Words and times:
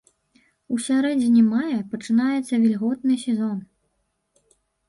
У 0.75 0.77
сярэдзіне 0.85 1.43
мая 1.49 1.77
пачынаецца 1.91 2.53
вільготны 2.65 3.19
сезон. 3.25 3.55